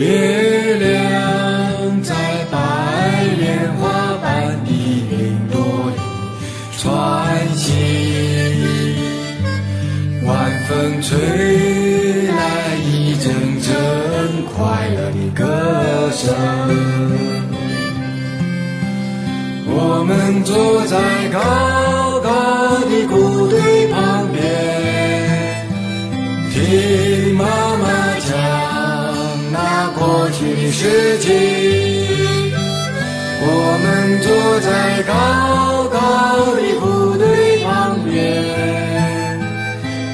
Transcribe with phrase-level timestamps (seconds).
[0.00, 2.14] 月亮在
[2.50, 4.70] 白莲花般的
[5.10, 6.00] 云朵里
[6.78, 7.68] 穿行
[10.24, 11.18] 晚风吹
[12.28, 16.34] 来一阵阵快乐的歌声。
[19.66, 21.89] 我们坐在高
[30.70, 31.28] 世纪，
[33.42, 33.44] 我
[33.82, 35.12] 们坐在高
[35.88, 35.98] 高
[36.54, 38.10] 的部队旁边，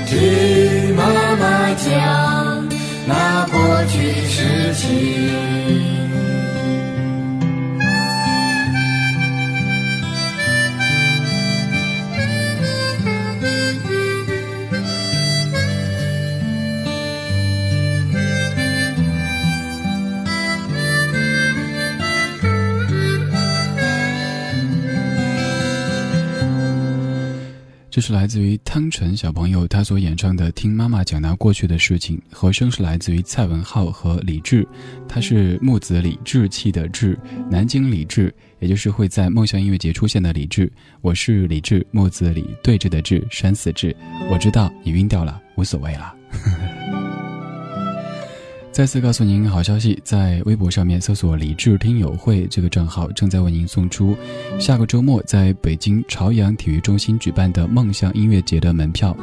[0.07, 1.03] 听妈
[1.37, 1.87] 妈讲
[3.07, 3.55] 那过
[3.87, 4.37] 去的事
[4.75, 5.56] 情。
[27.97, 34.69] 这是来自于汤臣小朋友他所演唱的《听妈妈讲那过去的事情》，和声是来自于蔡文浩和李志，
[35.09, 37.19] 他是木子李志气的志，
[37.51, 40.71] 南京李志，也就是会在梦想音乐节出现的李志。
[41.01, 43.97] 我是李志，木子李对峙的志，山寺志。
[44.31, 46.15] 我知道你晕掉了，无所谓了。
[48.77, 54.15] 再次告诉您好消息，在微博上面搜索“李智听友会”这个账号，正在为您送出
[54.61, 59.17] 下个周末在北京朝阳体育中心举办的梦想音乐节的门票，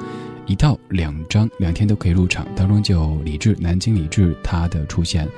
[0.47, 2.47] 一到两张，两天都可以入场。
[2.55, 5.29] 当中就有李智、南京李智他的出现，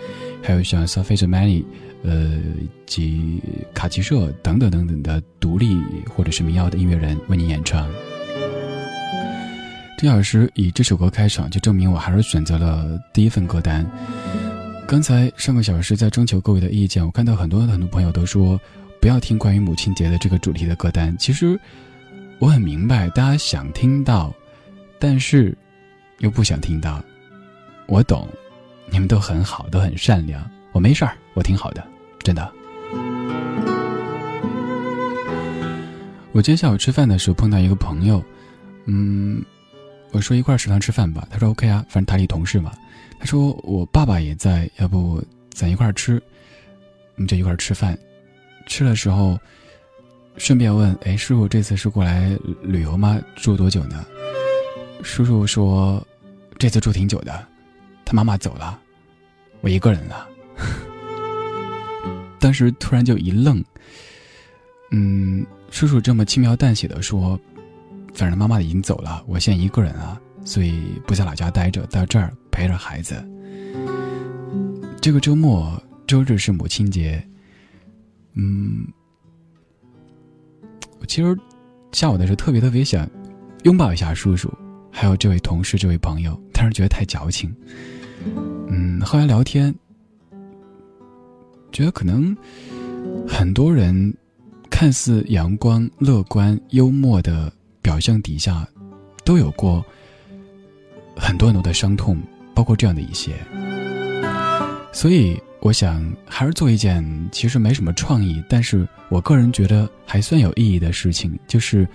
[0.42, 1.66] 还有像 s o p h i e Many，
[2.04, 2.38] 呃
[2.86, 3.42] 及
[3.74, 5.78] 卡奇社等等等等的独立
[6.08, 7.86] 或者是民谣的音乐人为您演唱。
[9.98, 13.86] 这小时以这首歌开场，就证明我还是选择了第一份歌单。
[14.86, 18.60] 刚才上个小时在征求各位的意见，我看到很多很多朋友都说
[19.00, 21.16] 不要听关于母亲节的这个主题的歌单。
[21.18, 21.58] 其实
[22.40, 24.34] 我很明白大家想听到，
[25.00, 25.58] 但是
[26.20, 27.02] 又不想听到。
[27.88, 28.28] 我懂，
[28.92, 30.48] 你们都很好，都很善良。
[30.74, 31.84] 我没事儿，我挺好的，
[32.20, 32.52] 真的。
[36.34, 38.22] 我今天下午吃饭的时候碰到一个朋友，
[38.88, 39.42] 嗯。
[40.16, 42.72] 我说一块食堂吃饭吧，他说 OK 啊，反正台里同事嘛。
[43.20, 45.22] 他说我爸爸也在，要不
[45.52, 46.24] 咱一块吃，
[47.16, 47.98] 我们就一块吃饭。
[48.66, 49.38] 吃的时候，
[50.38, 53.22] 顺便问，哎，叔叔这次是过来旅游吗？
[53.36, 54.06] 住多久呢？
[55.04, 56.02] 叔叔说，
[56.58, 57.46] 这次住挺久的，
[58.06, 58.80] 他妈妈走了，
[59.60, 60.30] 我一个人了。
[62.40, 63.62] 当时突然就一愣，
[64.92, 67.38] 嗯，叔叔这么轻描淡写的说。
[68.16, 73.16] 反正妈妈已经走了，我现在一个人啊，所以不在老家待着，到这儿陪着孩子。
[75.02, 77.22] 这个周末周日是母亲节，
[78.34, 78.88] 嗯，
[81.00, 81.38] 我其实
[81.92, 83.08] 下午的时候特别特别想
[83.64, 84.52] 拥抱一下叔叔，
[84.90, 87.54] 还有这位同事、这位朋友，但是觉得太矫情。
[88.70, 89.76] 嗯，后来聊天，
[91.72, 92.36] 觉得可能
[93.28, 94.12] 很多人
[94.70, 97.52] 看似阳光、乐观、幽默的
[97.86, 98.68] 表象底下，
[99.24, 99.86] 都有过
[101.16, 102.18] 很多很多的伤痛，
[102.56, 103.36] 包括这样的一些。
[104.92, 111.88] 所以，我想还是做一件其实没什么创意，但是我个人觉得还算有意义的事情，就是。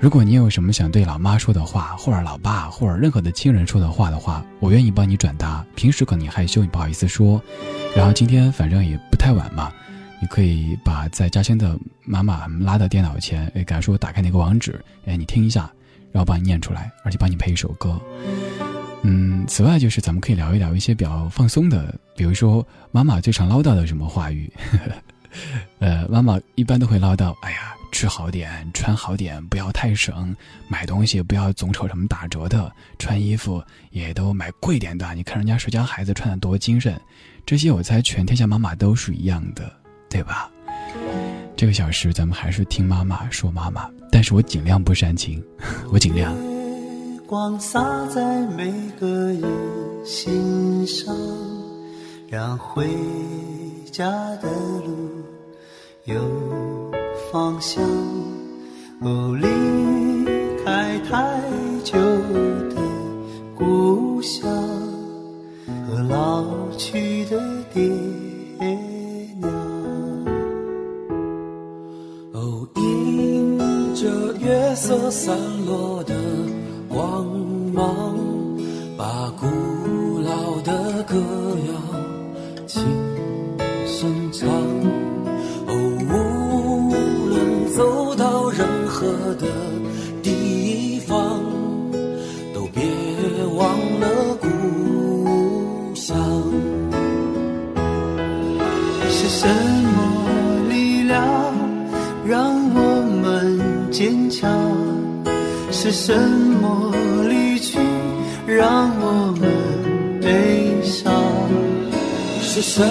[0.00, 5.62] 如果你有什么想对老妈说的话，或者老爸，或者任何的亲人说的话的话，我愿意帮你转达。
[5.76, 7.38] 平时可能你害羞，你不好意思说，
[7.94, 9.70] 然后今天反正也不太晚嘛，
[10.20, 15.70] 你可以把在嘉兴的妈妈拉到电脑前，哎，给她说打开那个网址，哎，你听一下，
[16.12, 18.00] 然后帮你念出来，而且帮你配一首歌。
[19.02, 24.52] 嗯，此外就是咱们可以聊一聊一些比较放松的，比如说妈妈最常唠叨的什么话语，
[25.80, 27.74] 呃，妈妈一般都会唠叨，哎呀。
[27.92, 30.34] 吃好点，穿好点，不要太省。
[30.68, 35.12] 买东西不要总瞅什么打折的，穿衣服也都买贵点的。
[35.12, 36.98] 你看人家谁家孩子穿的多精神，
[37.44, 39.70] 这些我猜全天下妈妈都是一样的，
[40.10, 40.50] 对吧？
[41.56, 45.42] 这个小时咱们还是听妈妈说妈妈，但是我尽量不煽情，
[45.92, 46.34] 我尽量。
[47.26, 49.42] 光洒在每个人
[50.04, 51.16] 心上，
[52.28, 52.88] 让回
[53.92, 54.48] 家的
[54.84, 55.08] 路
[56.04, 56.20] 有。
[57.30, 57.80] 方向，
[59.02, 59.46] 哦，离
[60.64, 61.40] 开太
[61.84, 61.96] 久
[62.70, 62.76] 的
[63.56, 64.50] 故乡
[65.86, 66.44] 和老
[66.76, 67.40] 去的
[67.72, 67.88] 爹
[72.50, 76.12] 哦，迎着月色散落的
[76.88, 77.24] 光
[77.72, 78.18] 芒，
[78.96, 79.46] 把古
[80.18, 81.14] 老的歌
[81.68, 81.72] 谣
[82.66, 82.82] 轻
[83.86, 84.48] 声唱。
[85.68, 85.72] 哦，
[86.08, 89.06] 无论走到任何
[89.36, 89.46] 的
[90.20, 91.40] 地方，
[103.90, 104.50] 坚强？
[105.72, 106.12] 是什
[106.60, 106.92] 么
[107.28, 107.78] 离去
[108.46, 111.12] 让我们悲伤？
[112.40, 112.84] 是什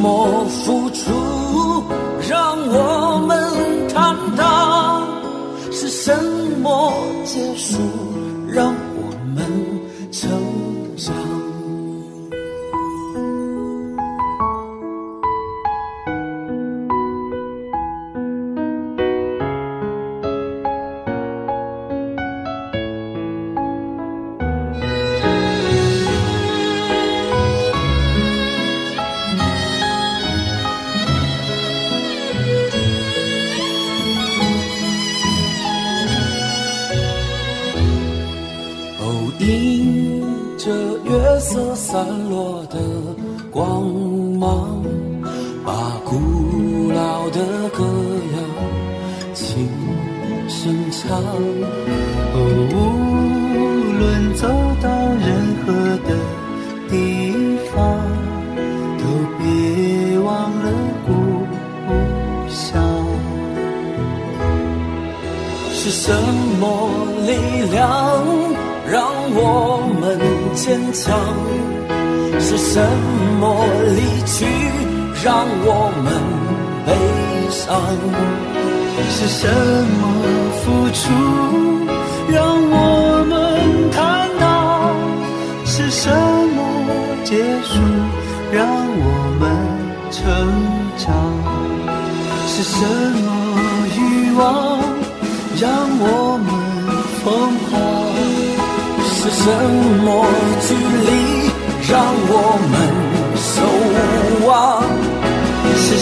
[0.00, 1.84] 么付出
[2.28, 5.06] 让我们坦荡？
[5.70, 6.12] 是什
[6.60, 6.92] 么
[7.24, 7.78] 结束，
[8.48, 8.74] 让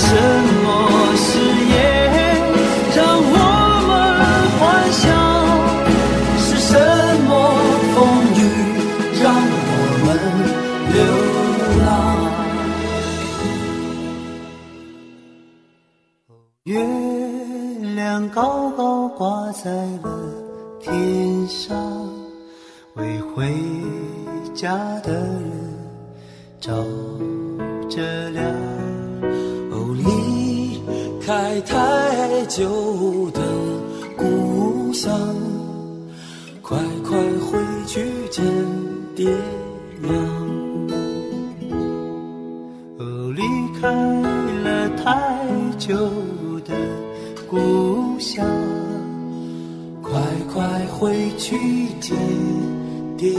[0.03, 0.62] 是
[32.53, 33.41] 太久的
[34.15, 35.11] 故乡，
[36.61, 38.45] 快快回去见
[39.17, 39.27] 爹
[40.03, 40.15] 娘。
[42.99, 43.43] 哦，离
[43.81, 43.91] 开
[44.65, 45.97] 了太久
[46.61, 46.75] 的
[47.49, 48.47] 故乡，
[50.03, 50.21] 快
[50.53, 51.33] 快回。
[51.39, 51.57] 去
[52.01, 52.15] 见
[53.17, 53.31] 爹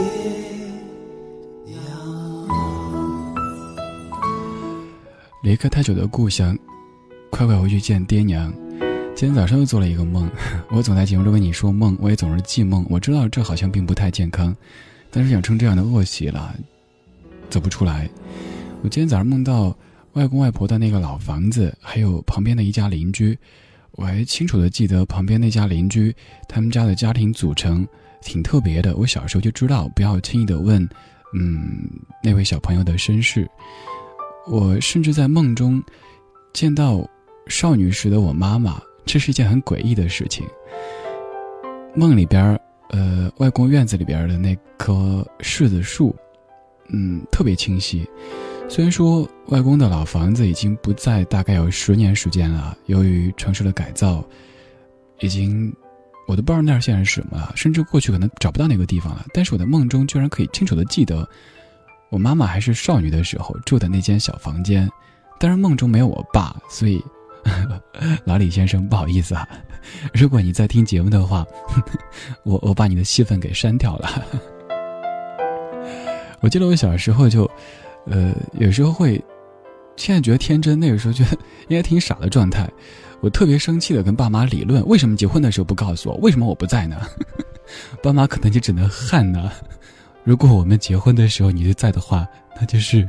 [1.64, 1.78] 娘。
[5.44, 6.58] 离开太久的故乡，
[7.30, 8.52] 快快回去见爹娘。
[9.16, 10.28] 今天早上又做了一个梦，
[10.70, 12.84] 我总在节目中跟你说梦，我也总是记梦。
[12.90, 14.54] 我知道这好像并不太健康，
[15.08, 16.52] 但是养成这样的恶习了，
[17.48, 18.10] 走不出来。
[18.82, 19.74] 我今天早上梦到
[20.14, 23.38] 外公外婆的那个老房子，还有旁边的一家邻居。
[23.92, 26.14] 我还清楚的记得旁边那家邻居，
[26.48, 27.86] 他们家的家庭组成
[28.20, 28.96] 挺特别的。
[28.96, 30.82] 我小时候就知道不要轻易的问，
[31.34, 31.88] 嗯，
[32.20, 33.48] 那位小朋友的身世。
[34.48, 35.80] 我甚至在梦中
[36.52, 37.08] 见到
[37.46, 40.46] 少女时的我妈妈，这是一件很诡异的事情。
[41.94, 42.58] 梦里边，
[42.90, 46.14] 呃，外公院子里边的那棵柿子树，
[46.88, 48.08] 嗯，特别清晰。
[48.68, 52.76] 虽然说外公的老房子已经不在，大概有十年时间了。
[52.86, 54.24] 由于城市的改造，
[55.20, 55.72] 已经
[56.26, 59.26] 我都不知道那儿现在是什么了，甚至过去可能找不到那个地方了。
[59.34, 61.28] 但是我的梦中居然可以清楚的记得，
[62.10, 64.90] 我妈妈还是少女的时候住的那间小房间。
[65.38, 67.04] 但是梦中没有我爸，所以
[68.24, 69.48] 老李先生不好意思啊。
[70.12, 71.46] 如果你在听节目的话，
[72.44, 74.24] 我我把你的戏份给删掉了。
[76.40, 77.50] 我记得我小时候就。
[78.06, 79.18] 呃，有时候会，
[79.96, 81.30] 现在觉得天真，那个时候觉得
[81.68, 82.70] 应该挺傻的状态。
[83.22, 86.16] 我特别生气的跟爸妈理论，为什么结婚的时候不告诉我？
[86.16, 87.00] 为什么我不在呢？
[88.02, 89.50] 爸妈可能就只能恨呢。
[90.22, 92.28] 如果我们结婚的时候你就在的话，
[92.60, 93.08] 那就是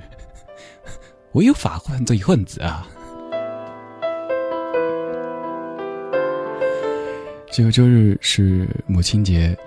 [1.33, 2.87] 我有法混做一混子啊。
[7.55, 9.57] 这个周日是母亲节。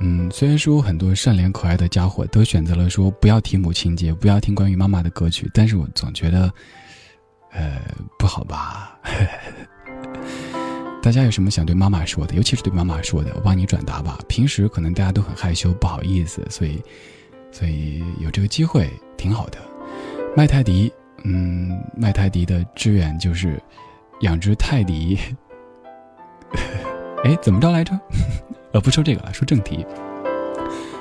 [0.00, 6.52] 嗯，虽然说很多善良可爱的家伙都选择了说不要提母亲节，不要听关于妈妈的歌曲，但是我总觉得，
[7.52, 7.80] 呃，
[8.18, 8.98] 不好吧？
[11.00, 14.18] 大家有什么想对妈妈说的，尤其是对妈妈说的，我帮你转达吧。
[14.26, 16.82] 平时可能大家都很害羞，不好意思，所以，
[17.52, 19.58] 所以有这个机会挺好的。
[20.36, 23.62] 麦泰迪，嗯，麦泰迪的志愿就是
[24.22, 25.16] 养只泰迪。
[27.24, 27.98] 哎，怎么着来着？
[28.72, 29.84] 呃，不说这个了，说正题。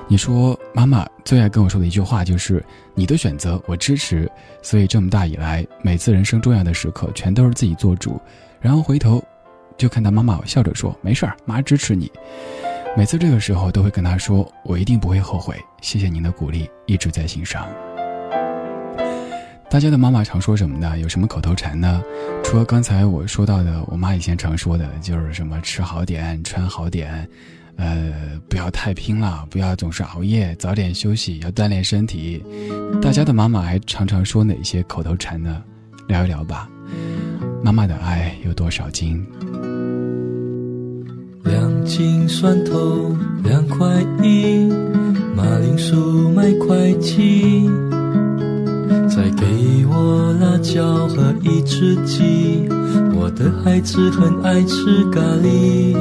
[0.08, 4.32] 你说妈妈最爱跟我说的一句话就是“你的选择我支持”，
[4.62, 8.22] 所以这么大以来，每次人生重要的时刻，全都是自己做主。
[8.62, 9.24] 然后回头，
[9.78, 12.12] 就看到妈妈笑着说：“没事儿，妈支持你。”
[12.96, 17.68] 每次这个时候，都会跟她说：“我一定不会后悔。”谢谢您的鼓励，一直在心上。
[19.76, 20.98] 大家的妈妈常说什么呢？
[21.00, 22.02] 有什么口头禅呢？
[22.46, 27.28] 除了刚才我说到的，我妈以前常说的，就是什么吃好点，穿好点。
[27.76, 32.42] 呃，不要太拼了，不要总是熬夜，早点休息，要锻炼身体。
[33.02, 35.62] 大家的妈妈还常常说哪些口头禅呢？
[36.08, 36.70] 聊一聊吧。
[37.62, 39.22] 妈妈的爱有多少斤？
[41.44, 43.14] 两斤蒜头
[43.44, 43.86] 两块
[44.24, 44.70] 一，
[45.36, 47.70] 马铃薯卖块七，
[49.16, 52.68] 再给我辣椒和一只鸡。
[53.14, 55.96] 我的孩子很爱吃咖喱。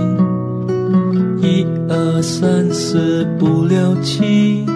[1.40, 4.66] 一二三四五六七，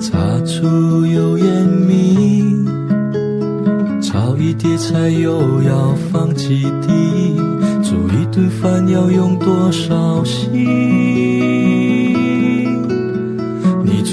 [0.00, 2.66] 擦出油烟米，
[4.02, 7.36] 炒一碟菜又要放几滴，
[7.84, 11.35] 煮一顿饭要用多少心？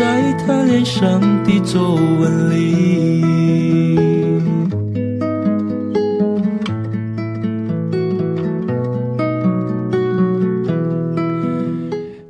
[0.00, 3.20] 在他脸上的皱纹里。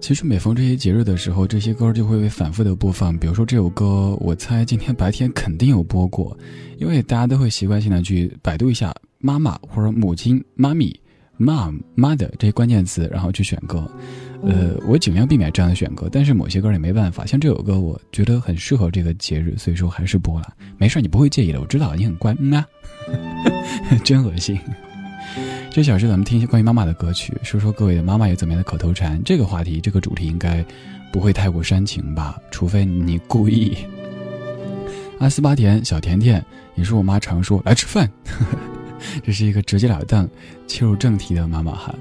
[0.00, 3.16] 其实每逢这些节日的时候，这些歌就会被反复的播放。
[3.16, 6.36] 比如说这首歌，我猜今天白天肯定有播过，
[6.78, 10.92] 因为大家都会习惯性的去百度一下“妈妈”或者“母亲”、“妈咪”、
[11.40, 13.90] “mom”、“mother” 这些关键词，然后去选歌。
[14.42, 17.26] 呃，我尽量避免这样的选歌，但是某些歌也没办法。
[17.26, 20.54] 像这首歌，我觉得很适合这个节日，所以说还是播了。
[20.78, 22.34] 没事，你不会介意的，我知道你很乖。
[22.38, 22.66] 嗯啊，
[24.04, 24.58] 真恶心。
[25.70, 29.20] 这小时咱们听一些关于妈妈的歌曲，说说各位的妈妈有怎么样的口头禅。
[29.24, 30.64] 这个话题，这个主题应该
[31.12, 32.38] 不会太过煽情吧？
[32.50, 33.76] 除非你故意。
[35.18, 36.42] 阿斯巴甜小甜甜
[36.76, 38.10] 也是我妈常说来吃饭，
[39.22, 40.28] 这是一个直截了当、
[40.66, 41.94] 切入正题的妈妈哈。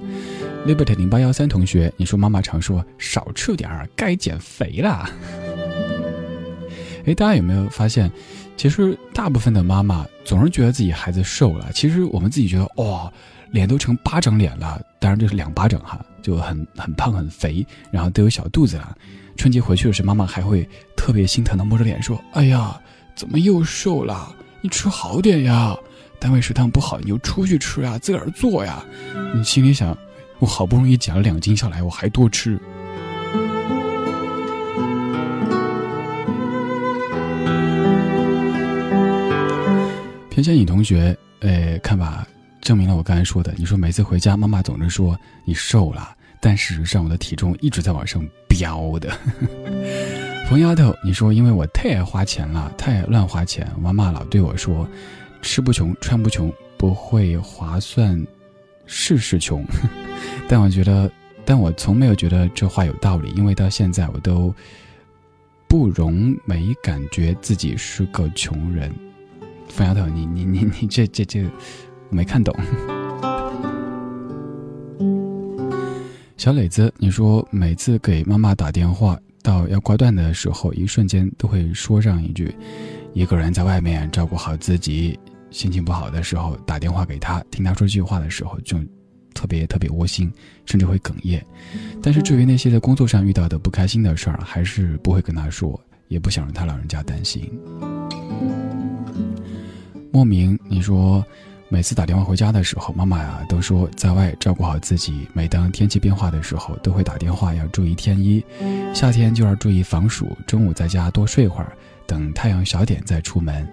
[0.66, 5.10] liberty 零八幺三同学，你说妈妈常说少吃点儿，该减肥啦。
[7.06, 8.12] 哎，大家有没有发现，
[8.58, 13.12] 其实大部分的妈妈总是觉得自己孩子瘦了，其实我们自己觉得哇。
[13.52, 18.96] 脸都成巴掌脸了，当然这是两巴掌哈，就很很胖很肥，然后都有小肚子了。
[19.38, 22.80] 春节回去的时候，妈妈还会特别心疼的摸着脸说：“哎呀，
[23.16, 24.36] 怎么又瘦了？
[24.62, 25.76] 你吃好点呀！
[26.20, 28.86] 单位食堂不好，你就出去吃呀，自个儿做呀。”
[29.34, 29.98] 你心里想，
[30.40, 32.60] 我好不容易减了两斤下来，我还多吃。
[40.30, 42.28] 偏见女同学，呃，看吧。
[42.62, 43.54] 证明了我刚才说的。
[43.58, 49.10] 你说每次回家，妈妈总是说你瘦了，但事实上我的体重一直在往上飙的。
[50.50, 54.88] 冯丫头，你说因为我太爱花钱了，太爱乱花钱，妈妈老对我说，
[55.42, 58.22] 吃不穷，穿不穷，不会划算，
[58.86, 59.66] 事事穷。
[60.48, 61.12] 但我觉得，
[61.46, 64.54] 但我从没有觉得这话有道理，因为到现在我都
[65.68, 68.92] 不容没感觉自己是个穷人。
[69.68, 71.46] 冯丫头，你你你你这这这。
[72.12, 72.52] 没看懂，
[76.38, 82.52] 小磊子，你说每次给妈妈打电话到要挂断的时候，一瞬间都会说上一句
[83.14, 85.20] ：“一个人在外面照顾好自己。”
[85.52, 88.78] 心情不好的时候打电话给他，听他说这句话的时候，就
[89.34, 90.32] 特别特别窝心，
[90.66, 91.44] 甚至会哽咽。
[92.04, 97.52] 但是至于那些在工作上遇到的不开心的事儿，还是不会跟他说，也不想让他老人家担心。
[100.12, 101.26] 莫名，你说。
[101.72, 105.28] 每次打电话回家的时候，妈妈呀都说在外照顾好自己。
[105.34, 108.44] 每当天气变化的时候，都会打电话要注意添衣，
[108.92, 110.36] 夏天就要注意防暑。
[110.48, 111.78] 中午在家多睡会儿，
[112.10, 113.66] 等太阳小点再出门。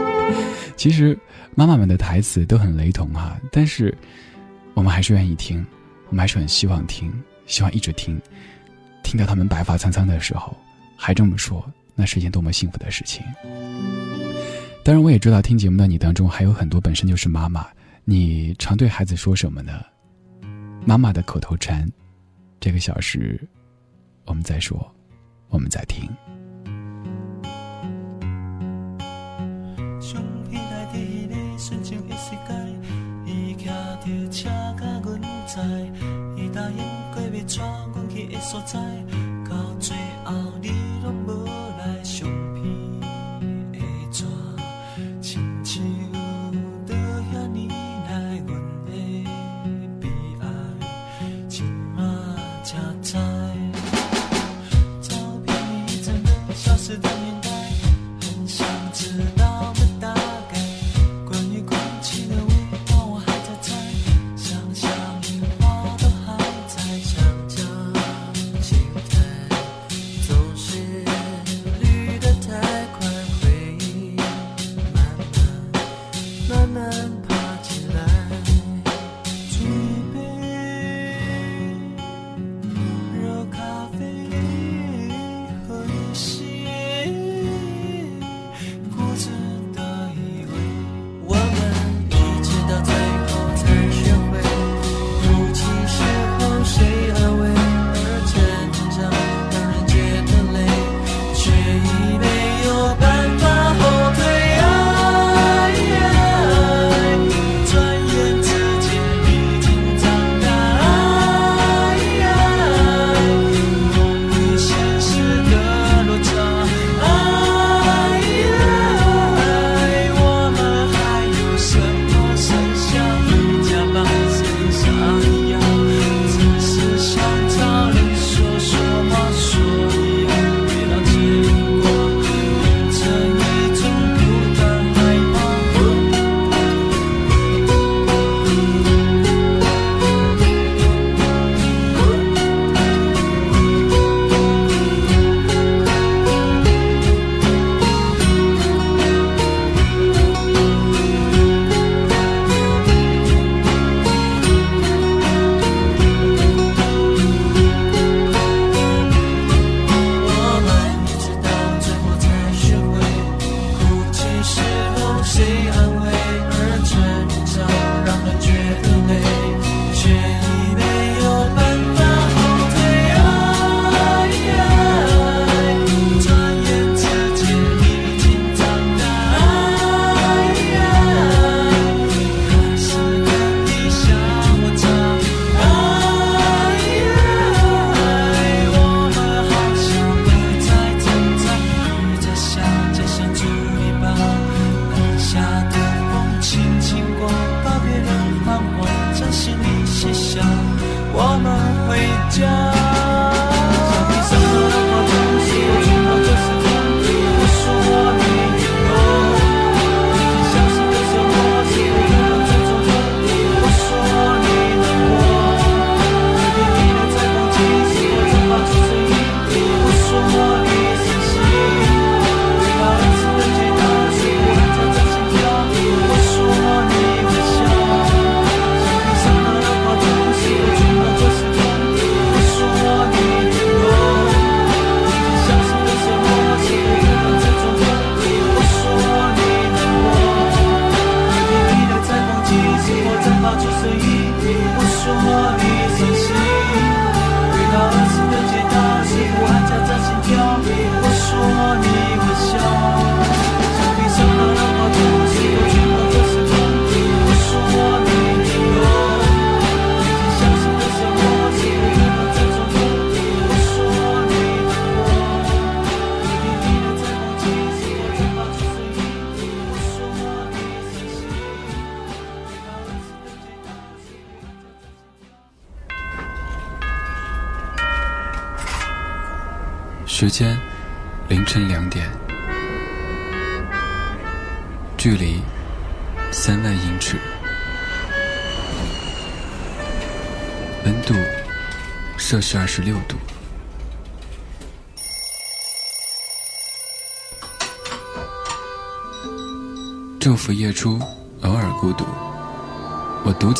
[0.74, 1.16] 其实，
[1.54, 3.94] 妈妈们的台词都很雷同哈，但是
[4.72, 5.64] 我们还是愿意听，
[6.08, 7.12] 我们还是很希望听，
[7.46, 8.18] 希望一直听，
[9.02, 10.56] 听到他们白发苍苍的时候
[10.96, 11.62] 还这么说，
[11.94, 13.22] 那是一件多么幸福的事情。
[14.82, 17.66] 当然，我也知道听节目的你当中还有很多本身就是妈妈，
[18.04, 19.84] 你常对孩子说什么呢？
[20.86, 21.86] 妈妈的口头禅，
[22.60, 23.38] 这个小时，
[24.24, 24.94] 我们再说，
[25.50, 26.08] 我们再听。
[38.48, 39.07] 所在。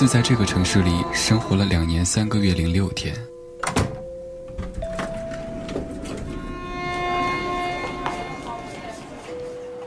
[0.09, 3.15] 在这个城市里生活了两年三个月零六天。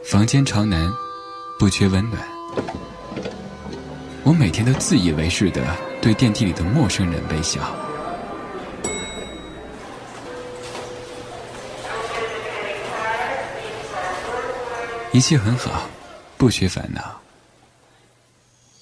[0.04, 0.94] 房间朝南，
[1.58, 2.22] 不缺温暖。
[4.24, 7.60] 我每天都自以为是的对电梯里的陌生人微笑，
[15.12, 15.90] 一切很好，
[16.38, 17.20] 不缺烦恼。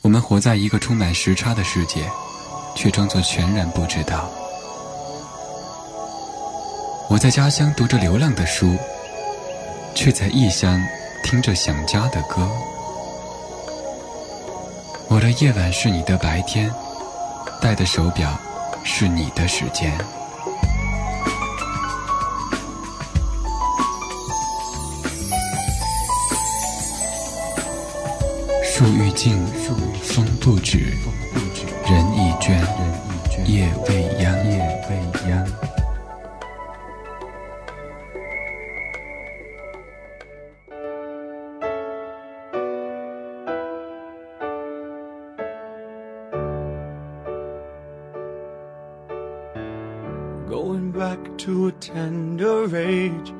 [0.09, 2.09] 我们活在一个充满时差的世界，
[2.75, 4.27] 却装作全然不知道。
[7.07, 8.75] 我在家乡读着流浪的书，
[9.93, 10.81] 却在异乡。
[11.23, 12.49] 听着想家的歌，
[15.09, 16.73] 我的夜晚是你的白天，
[17.61, 18.35] 戴的手表
[18.83, 19.95] 是你的时间。
[29.09, 29.35] 欲静，
[30.03, 32.61] 风不止，人已倦，
[33.47, 34.29] 夜未央。
[51.81, 53.33] tender age,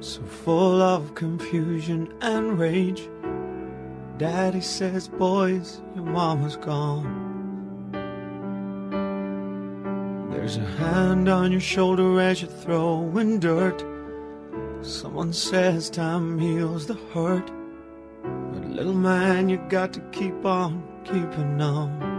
[0.00, 3.08] so full of confusion and rage.
[4.16, 7.32] Daddy says, Boys, your mama's gone.
[10.30, 13.84] There's a hand on your shoulder as you're throwing dirt.
[14.82, 17.50] Someone says time heals the hurt.
[18.22, 22.12] But little man, you got to keep on keeping on.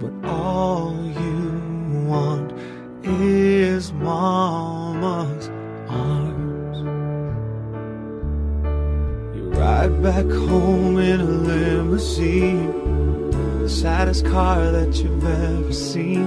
[0.00, 2.52] But all you want
[3.04, 4.77] is mama's
[9.88, 12.70] Back home in a limousine,
[13.60, 16.26] the saddest car that you've ever seen.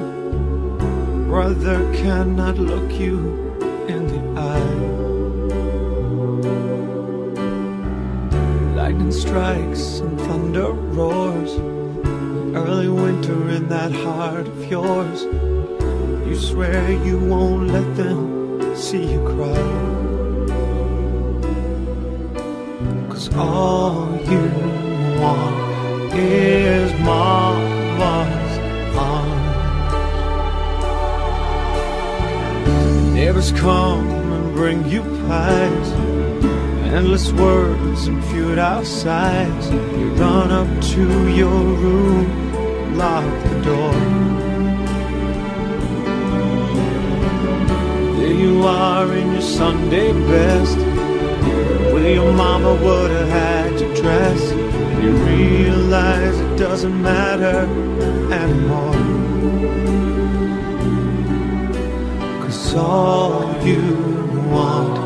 [1.28, 3.18] Brother cannot look you
[3.88, 4.92] in the eye.
[8.76, 11.54] Lightning strikes and thunder roars.
[12.56, 15.24] Early winter in that heart of yours.
[16.28, 19.91] You swear you won't let them see you cry.
[23.36, 24.42] All you
[25.20, 28.58] want is mama's
[28.98, 29.52] arms.
[33.14, 35.92] Neighbors come and bring you pies.
[36.94, 39.72] Endless words and futile sighs.
[39.72, 43.94] You run up to your room, lock the door.
[48.18, 50.91] There you are in your Sunday best.
[52.02, 54.42] Where your mama would have had you dress.
[55.04, 57.60] You realize it doesn't matter
[58.34, 58.96] anymore.
[62.42, 63.86] Cause all you
[64.50, 64.98] want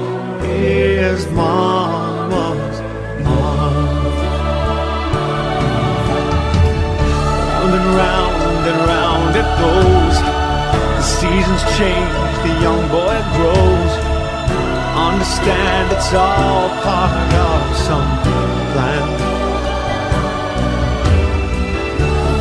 [0.45, 2.79] is mama's
[3.27, 3.75] love.
[7.51, 10.17] Round and round and round it goes.
[10.95, 13.74] The seasons change, the young boy grows.
[15.11, 18.09] Understand it's all part of some
[18.71, 19.07] plan.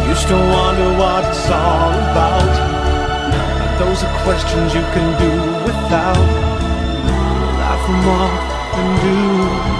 [0.09, 2.55] Used to wonder what it's all about.
[3.59, 5.33] But those are questions you can do
[5.67, 6.29] without.
[7.61, 9.74] Laugh them off and do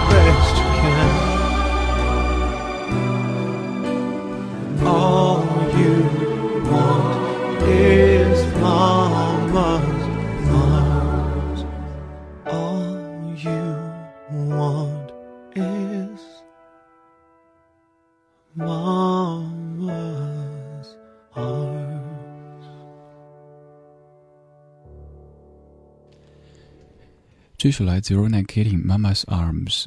[27.65, 29.85] 这首来自 Rona Kitty《Mama's Arms》，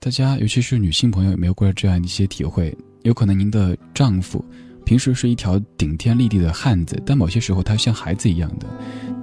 [0.00, 2.76] 大家尤其是女性朋友有没有过这样一些体会？
[3.02, 4.44] 有可能您的丈夫
[4.84, 8.66] 平时是一条顶天立地的汉子，但某些时候他像孩子一样的，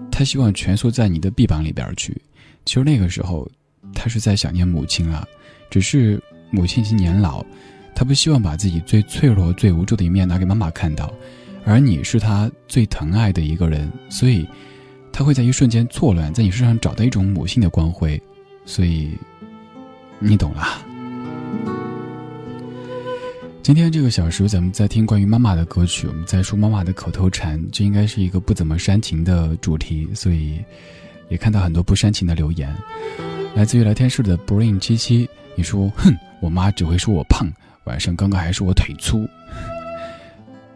[0.10, 2.16] 他希望蜷缩在你的臂膀里边去。
[2.64, 3.46] 其实那个时候，
[3.94, 5.28] 他是在想念母亲了，
[5.70, 7.46] 只是母亲已经年老，
[7.94, 11.14] 他不希望把自己最脆弱、最无助的一面拿给妈妈看到，
[11.66, 14.48] 而你是他最疼爱的一个人，所以。
[15.20, 18.18] 他会在一瞬间错乱，在你身上找到一种母性的光辉，
[18.64, 19.18] 所以，
[20.18, 20.64] 你懂了。
[23.62, 30.58] 今天这个小时，咱们在听关于妈妈的歌曲，我们在说妈妈的口头禅，这应该是一个不怎么煽情的主题，所以
[31.28, 32.74] 也看到很多不煽情的留言。
[33.54, 37.46] 来自于聊天室的 Brain 七七，你说：“哼，我妈只会说我胖，
[37.84, 39.28] 晚上刚刚还说我腿粗。”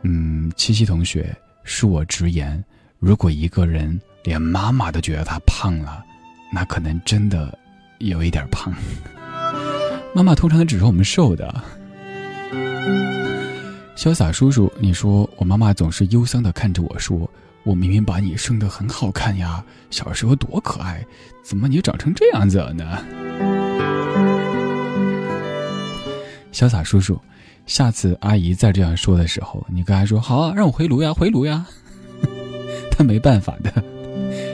[0.04, 1.34] 嗯，七七同学，
[1.66, 2.62] 恕我直言，
[3.00, 3.98] 如果一个人。
[4.24, 6.04] 连妈妈都觉得他胖了，
[6.52, 7.58] 那可能真的
[8.00, 8.74] 有一点胖。
[10.16, 11.64] 妈妈通常只说我们瘦的。
[13.96, 17.30] 潇洒叔叔，你说我妈妈总是忧伤的看着我说
[17.64, 21.06] ：“我明明把你生得很好看呀，小时候多可爱，
[21.44, 23.04] 怎么你长成这样子了呢？”
[26.52, 27.20] 潇洒叔叔，
[27.66, 31.66] 下次阿姨再这样说的时候，你跟她说：“好啊，让我回炉呀，回炉呀。
[32.92, 33.84] ”他没办法的。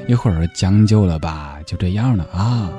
[0.08, 2.69] 一会儿将就了吧，就这样了啊。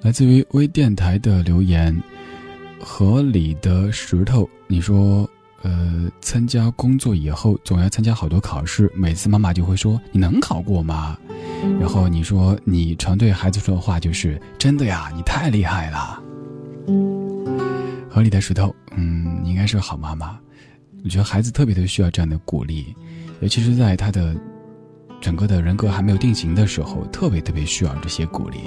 [0.00, 1.96] 来自于微电台的留言，
[2.80, 5.28] 河里的石头，你说，
[5.62, 11.16] 呃，参加工作以后总要参加好多考试，每次妈妈就会说：“你能考过吗？”
[11.78, 16.20] 然后你说你常对孩子说的话就是：“真的呀，你太厉害了。”
[18.10, 20.36] 河里的石头，嗯，你应该是好妈妈。
[21.04, 22.94] 我觉得孩子特别的需要这样的鼓励，
[23.40, 24.34] 尤其是在他的
[25.20, 28.58] 整个的人格还没有定型的时候，特别特别需要这些鼓励。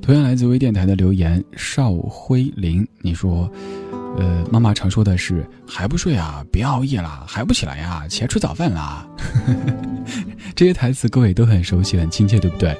[0.00, 3.50] 同样来自微电台的留言，邵辉林，你说，
[4.18, 9.06] 呃，妈妈常说的是还不睡啊，别熬夜啦，还不起来呀，起来吃早饭啦。
[10.54, 12.76] 这些台词各位都很熟悉、很亲切，对不对？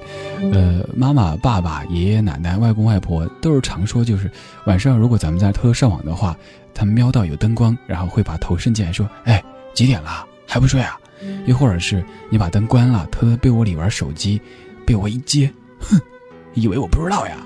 [0.53, 4.31] 呃，妈妈、爸爸、爷爷奶奶、外公外婆都是常说，就是
[4.67, 6.37] 晚上如果咱们在偷偷上网的话。
[6.75, 9.43] 他瞄到有灯光，然后会把头伸进来说：“哎，
[9.75, 10.27] 几点了？
[10.47, 10.99] 还不睡啊？”
[11.47, 14.41] 又或者是你把灯关了，偷偷被窝里玩手机，
[14.85, 16.01] 被我一接，哼，
[16.55, 17.37] 以为我不知道呀。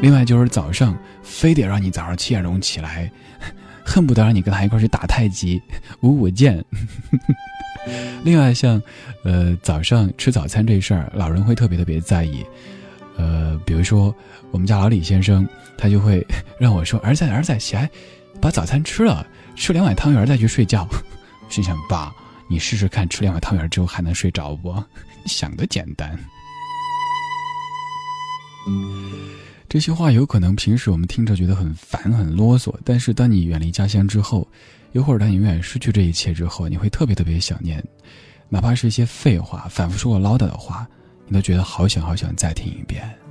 [0.00, 3.10] 另外就是早上非得让你早上七点钟起来，
[3.84, 5.60] 恨不得让你跟他一块去打太极、
[6.00, 6.64] 舞舞剑。
[8.24, 8.82] 另外像，
[9.24, 12.44] 呃，早上吃早餐这事儿，老人会特别特别在意。
[13.16, 14.14] 呃，比如说
[14.50, 16.26] 我们家老李先生，他就会
[16.58, 17.88] 让我说：“儿子，儿子，起来。”
[18.40, 20.88] 把早餐吃了，吃两碗汤圆再去睡觉。
[21.48, 22.14] 心想爸，
[22.48, 24.74] 你试试看，吃两碗汤圆之后还能睡着不？
[25.26, 26.18] 想的简单。
[29.68, 34.46] 这些话有可能平时我们听着觉得很烦、很啰嗦，但是当你远离家乡之后，
[34.92, 37.82] 又或者当你永远失去这一切之后，你会特别特别想念，
[38.48, 40.86] 哪怕是一些废话、反复说我唠叨的话，
[41.26, 43.25] 你都觉得好想好想再听一遍。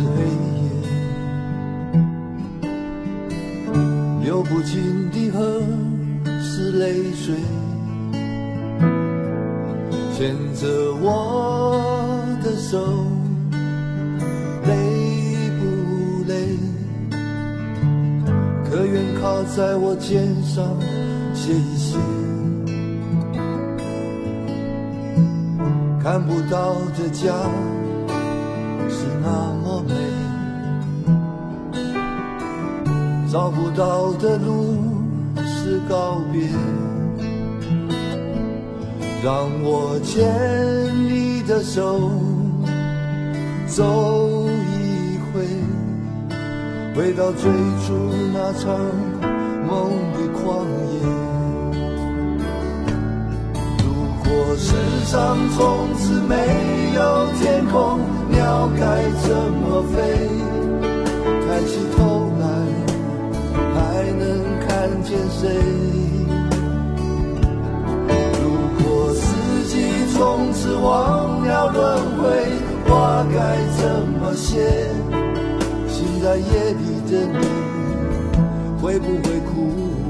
[0.00, 0.64] 是黑夜，
[4.24, 5.60] 流不尽的河
[6.40, 7.34] 是泪水，
[10.16, 10.66] 牵着
[11.02, 13.04] 我的手，
[14.64, 14.70] 累
[15.60, 15.62] 不
[16.26, 16.56] 累？
[18.70, 20.64] 可愿靠在我肩上
[21.34, 21.98] 歇一歇？
[26.02, 27.34] 看不到的家
[28.88, 29.59] 是那
[33.30, 34.74] 找不到的路
[35.36, 36.48] 是告别，
[39.22, 40.26] 让我牵
[41.08, 42.10] 你的手，
[43.68, 45.46] 走一回，
[46.96, 47.48] 回到最
[47.86, 47.94] 初
[48.34, 48.76] 那场
[49.64, 50.98] 梦的旷野。
[53.84, 53.86] 如
[54.24, 56.34] 果世上从此没
[56.96, 60.18] 有天空，鸟该怎么飞？
[61.46, 62.29] 抬起头，
[64.00, 64.26] 还能
[64.66, 65.46] 看见谁？
[68.32, 68.42] 如
[68.82, 69.20] 果四
[69.68, 69.76] 季
[70.14, 72.24] 从此忘了轮回，
[72.88, 73.38] 花该
[73.76, 73.84] 怎
[74.18, 74.56] 么谢？
[75.86, 77.44] 醒在夜里的你，
[78.80, 79.52] 会不会枯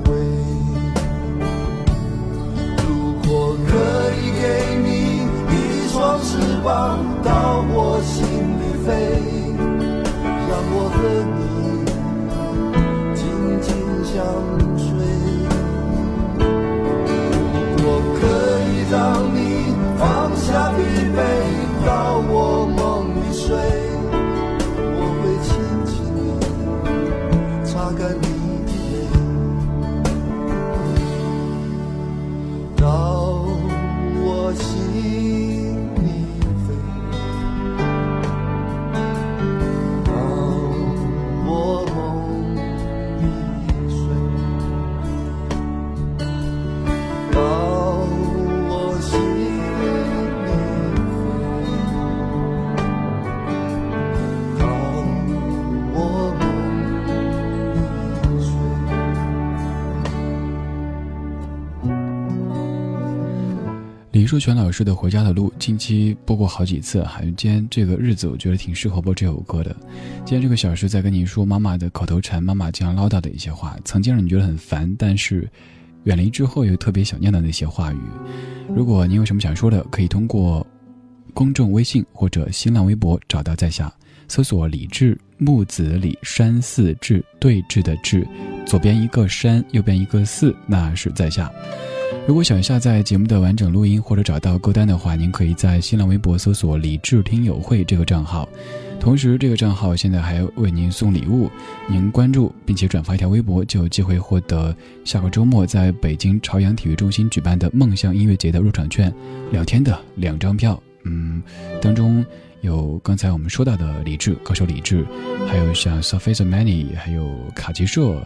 [0.04, 0.08] 萎？
[2.86, 2.88] 如
[3.28, 3.74] 果可
[4.22, 4.44] 以给
[4.84, 4.88] 你
[5.50, 6.28] 一双翅
[6.62, 6.70] 膀，
[7.24, 8.22] 到我心
[8.60, 8.88] 里飞，
[10.48, 10.96] 让我和
[11.34, 11.40] 你
[14.12, 14.99] 紧
[64.30, 69.74] 周全老师的《回家的路》近期播过好几次，还有今天这个日子，我觉得挺适合播这首歌的。
[70.24, 75.50] 今天这个小时在跟你说妈妈的口头禅，妈妈经常唠叨的一些话，曾经让你觉得很烦，但是
[76.04, 77.98] 远离之后又特别想念的那些话语。
[78.72, 80.64] 如果你有什么想说的，可以通过
[81.34, 83.92] 公众微信或者新浪微博找到在下，
[84.28, 88.24] 搜索“李志木子李山寺志对峙的志”，
[88.64, 91.50] 左边一个山，右边一个寺，那是在下。
[92.30, 98.48] 如果想下载节目的完整录音或者找到歌单的话，您可以在新浪微博搜索“李智听友会”这个账号。
[99.00, 101.50] 同时，这个账号现在还为您送礼物，
[101.88, 104.72] 您关注并且转发一条微博，就有机会获得
[105.04, 109.12] 下个周末在北京朝阳体育中心举办的梦想音乐节的入场券，
[109.50, 110.80] 两天的两张票。
[111.02, 111.42] 嗯，
[111.82, 112.24] 当中
[112.60, 115.04] 有刚才我们说到的李志歌手李志，
[115.48, 118.24] 还有像 Surface Many，还有卡奇社。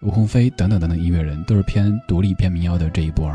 [0.00, 3.30] 吴鸿飞等等等等音乐人都是偏独立偏民谣的这一波。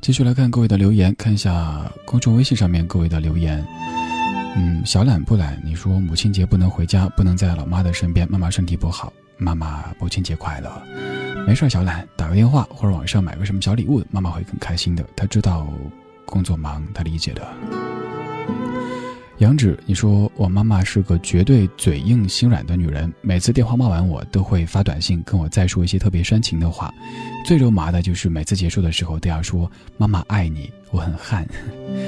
[0.00, 3.64] 继续来看各位的留言，看一下公众微信上面各位的留言。
[4.56, 10.82] 嗯，小懒不懒，你说母亲节不能回家，不能在老妈的身边，妈妈身体不好，妈妈母亲节快乐。
[11.46, 15.04] 没事，小懒打个电话或者网上买个什么小礼物，妈妈会更开心的。
[15.14, 15.68] 她知道
[16.26, 17.46] 工作忙，她理解的。
[19.38, 26.94] 杨芷，你说我妈妈是个绝对嘴硬心软的女人，每次电话骂完我都会发短信跟我再说一些特别煽情的话，
[27.44, 31.44] 最肉麻的就是每次结束的时候都要说“妈妈爱你”，我很汗。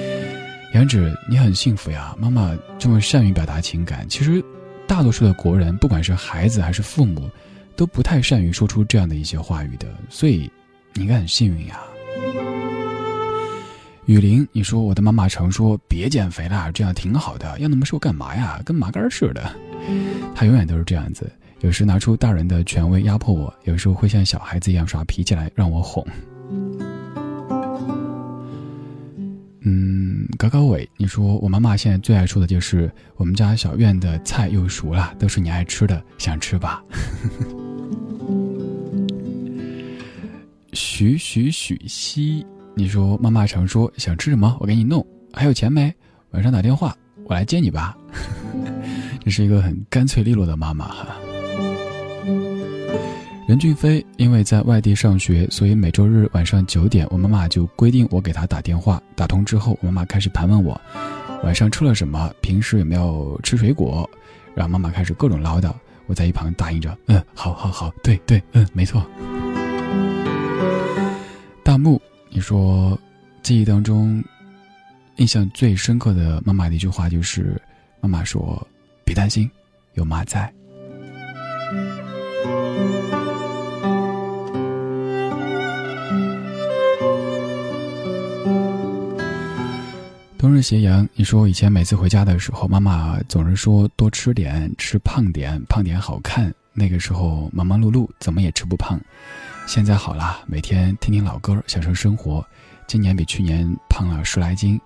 [0.73, 4.09] 杨芷，你很幸福呀，妈妈这么善于表达情感。
[4.09, 4.43] 其实，
[4.87, 7.29] 大多数的国人，不管是孩子还是父母，
[7.75, 10.49] 都不太善于说出这样的一些话语的，所以
[10.95, 11.81] 你应该很幸运呀。
[14.07, 18.63] 雨林，你说我的妈妈常说别减肥了，这样挺好的，要那么瘦干嘛呀？
[18.65, 19.53] 跟麻杆似的。
[20.33, 21.29] 她永远都是这样子，
[21.61, 26.07] 有时拿出大人的权威压迫我，有时候会像小孩子一样耍脾气来让我哄。
[29.63, 36.81] 嗯，高高伟，你说我妈妈现在最爱说的就是我们家小院的菜又熟了，都是你爱吃的，想吃吧？
[40.73, 42.47] 许许许西。
[42.79, 45.91] 你说妈妈常说想吃什么我给你弄，还有钱没？
[46.33, 47.97] 晚上打电话我来接你吧。
[49.25, 51.07] 这是一个很干脆利落的妈妈哈。
[53.49, 59.03] 任俊飞因为在外地上学，所以每周日晚上九点，我妈妈就规定我给他打电话。
[59.15, 60.79] 打通之后，我妈妈开始盘问我
[61.45, 64.09] 晚上吃了什么，平时有没有吃水果，
[64.55, 65.73] 然后妈妈开始各种唠叨。
[66.09, 69.03] 我在一旁答应着，嗯，好好好，对对，嗯，没错。
[71.65, 71.99] 大木。
[72.29, 72.99] 你说，
[73.43, 74.23] 记忆当中
[75.17, 77.61] 印象最深刻的妈妈的一句话就是
[78.01, 78.67] ：“妈妈说，
[79.05, 79.51] 别担心，
[79.95, 80.53] 有妈在。”
[90.47, 96.55] 冬日斜阳，你说以前每次回家的时候，妈妈总是说多吃点，吃胖点，胖点好看。
[96.73, 98.97] 那个时候忙忙碌碌，怎么也吃不胖。
[99.67, 102.47] 现在好了，每天听听老歌，享受生活。
[102.87, 104.81] 今年比去年胖了十来斤，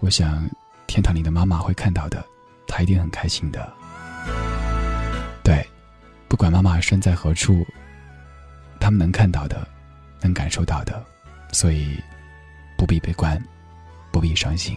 [0.00, 0.50] 我想
[0.88, 2.26] 天堂里的妈妈会看到的，
[2.66, 3.72] 她一定很开心的。
[5.44, 5.64] 对，
[6.26, 7.64] 不管妈妈身在何处，
[8.80, 9.64] 他们能看到的，
[10.20, 11.00] 能感受到的，
[11.52, 12.02] 所以
[12.76, 13.40] 不必悲观，
[14.10, 14.76] 不必伤心。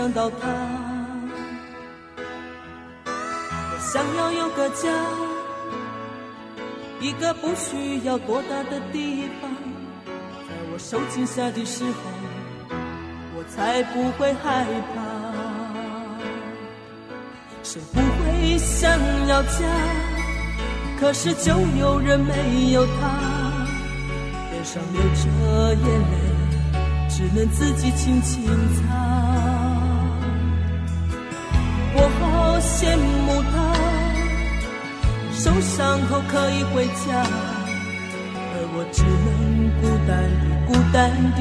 [0.00, 0.48] 想到他。
[3.04, 4.88] 我想要有个家，
[7.02, 9.50] 一个不需要多大的地方，
[10.48, 11.92] 在我受惊吓的时候，
[13.36, 15.02] 我才不会害怕。
[17.62, 18.90] 谁不会想
[19.28, 19.58] 要家？
[20.98, 23.20] 可是就有人没有他。
[24.50, 26.16] 脸上流着眼泪，
[27.10, 28.46] 只能自己轻轻
[28.76, 29.29] 擦。
[35.42, 37.24] 受伤后可以回家，
[38.52, 41.00] 而我只能孤单地、孤单
[41.34, 41.40] 地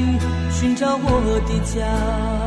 [0.50, 1.06] 寻找我
[1.46, 2.39] 的家。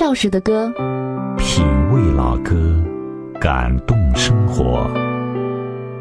[0.00, 0.72] 少时的歌，
[1.36, 2.56] 品味老歌，
[3.38, 4.90] 感动生活。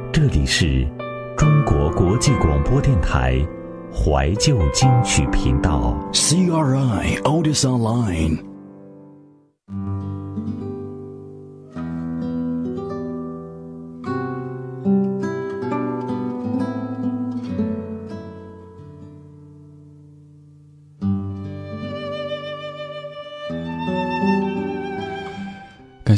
[0.10, 0.88] 这里是
[1.36, 3.46] 中国国际广播电台
[3.94, 8.49] 怀旧金曲频道，CRI old is Online。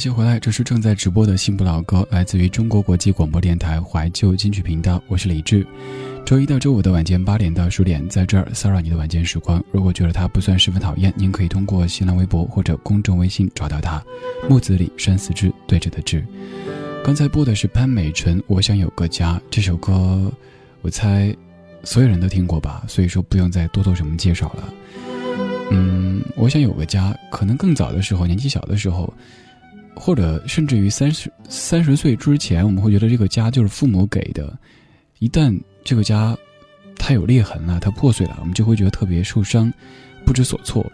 [0.02, 5.64] 谢回来，这是正在直播的幸福老歌，来自于中国国际广播电台怀旧金曲频道，我是李志。
[6.26, 9.64] 周一到周五的晚间八点到十点，在这儿骚扰你的晚间时光。
[9.72, 14.04] 如果觉得他不算十分讨厌，您可以通过新浪微博或者公众微信找到他。
[14.49, 16.26] 木子李山寺志对着的志。
[17.06, 20.34] 刚才播的是潘美辰《我想有个家》这首歌，
[20.82, 21.32] 我猜
[21.84, 24.74] 所有人都听过吧，所以说不用再多做什么介绍了。
[25.70, 29.14] 嗯，我想有个家，可能更早的时候，年纪小的时候。
[29.96, 34.58] 或者甚至于三十三十岁之前，我们会觉得这个家就是父母给的。
[35.20, 36.36] 一旦这个家
[36.96, 39.72] 它有裂痕了，它破碎了，我们就会觉得特别受伤，
[40.26, 40.89] 不知所措。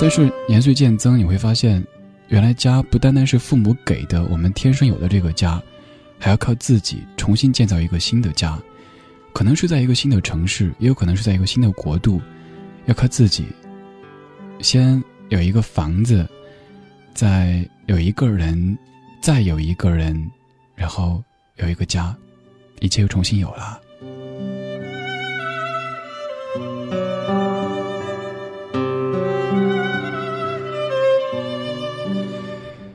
[0.00, 1.84] 但是年岁渐增，你会发现，
[2.28, 5.62] 原来家不单单是父母给的，我们天生有的这个家，
[6.18, 8.58] 还要靠自己重新建造一个新的家。
[9.34, 12.20] 可能是在一个新的城市，也有可能是在一个新的国度，
[12.86, 13.44] 要靠自己
[14.60, 16.26] 先有一个房子。
[17.18, 18.78] 再有一个人，
[19.20, 20.30] 再有一个人，
[20.76, 21.20] 然后
[21.56, 22.16] 有一个家，
[22.78, 23.80] 一切又重新有了。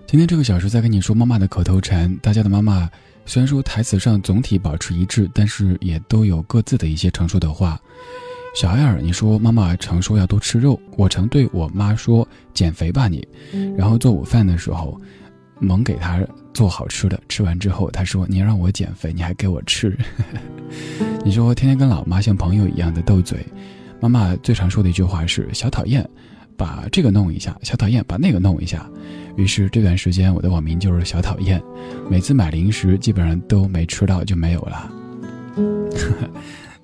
[0.07, 2.09] 今天这个小时在跟你说妈妈的口头禅。
[2.19, 2.89] 大家的妈妈
[3.26, 7.78] 虽然说台词上总体保持一致，但是也都有各自的一些常说的话。
[8.54, 13.28] 小艾尔，你说妈妈常说要多吃肉，我常对我妈说减肥吧你。
[13.76, 14.99] 然后做午饭的时候，
[15.60, 16.22] 猛给她
[16.54, 19.97] 做好吃的，吃完之后她说你让我减肥，你还给我吃。
[21.26, 23.43] 你说天天跟老妈像朋友一样的斗嘴，
[23.99, 26.08] 妈妈最常说的一句话是小讨厌，
[26.56, 28.88] 把这个弄一下，小讨厌把那个弄一下。
[29.36, 31.60] 于是这段时间我的网名就是小讨厌，
[32.08, 34.91] 每次买零食基本上都没吃到就没有了。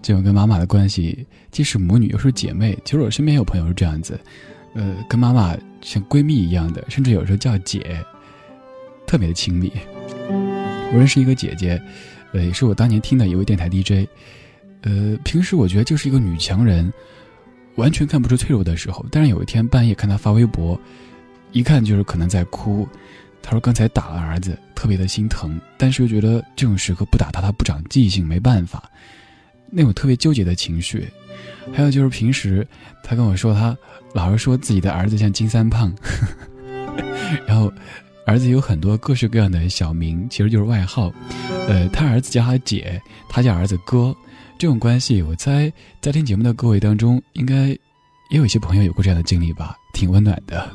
[0.01, 2.77] 这种跟妈妈的关系，既是母女又是姐妹。
[2.85, 4.19] 其实我身边有朋友是这样子，
[4.73, 8.03] 呃，跟妈妈像闺蜜一样的，甚至有时候叫姐，
[9.05, 9.71] 特别的亲密。
[10.91, 11.81] 我认识一个姐姐，
[12.31, 14.07] 呃，也是我当年听的一位电台 DJ，
[14.81, 16.91] 呃，平时我觉得就是一个女强人，
[17.75, 19.05] 完全看不出脆弱的时候。
[19.11, 20.79] 但是有一天半夜看她发微博，
[21.51, 22.87] 一看就是可能在哭。
[23.41, 28.89] 她说刚才打了儿子，特别的心疼，但是又觉得这种时刻不打他，他不长记性，没办法。
[29.71, 31.07] 那种特别纠结的情绪，
[31.73, 32.67] 还有就是平时
[33.03, 33.77] 他跟我说，他
[34.13, 35.93] 老是说自己的儿子像金三胖，
[37.47, 37.71] 然后
[38.25, 41.11] 儿子有很多各式各样的小名，其实就是外号。
[41.67, 44.15] 呃，他儿子叫他姐，他叫儿子哥，
[44.57, 50.69] 这种关系，我猜在听节目的各位当中，应该也有一些朋友有过这样的经历吧，挺温暖的。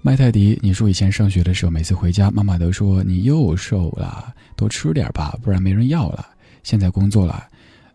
[0.00, 6.24] 麦泰迪，你说以前上学的时候，每次回家，妈妈都说你又瘦了，多吃点吧，不然没人要了。
[6.62, 7.48] 现在工作了，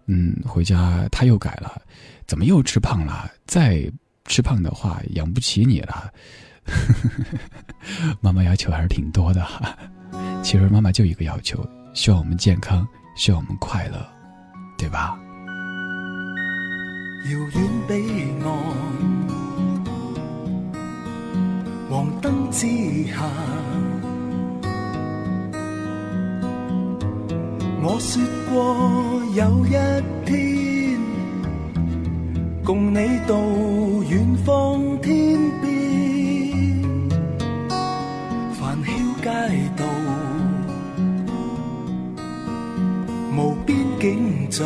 [0.08, 1.82] 嗯，回家他又改了，
[2.26, 3.30] 怎么又吃胖了？
[3.46, 3.92] 再
[4.26, 6.12] 吃胖的话，养不起你了。
[8.22, 9.78] 妈妈要求还是挺多的哈。
[10.42, 14.06] 其实妈妈就一个要求，希望我们健康，希望我们快乐，
[14.78, 15.20] 对吧？
[17.26, 17.94] 遥远彼
[18.44, 18.48] 岸，
[21.90, 22.68] 黄灯之
[23.08, 23.93] 下。
[27.86, 28.78] 我说过
[29.36, 29.72] 有一
[30.26, 30.98] 天，
[32.64, 33.36] 共你到
[34.10, 35.68] 远方天边，
[38.54, 38.90] 繁嚣
[39.22, 39.30] 街
[39.76, 39.84] 道，
[43.36, 44.66] 无边景象，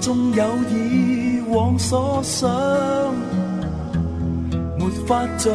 [0.00, 2.50] 纵有以往所想，
[4.76, 5.54] 没法像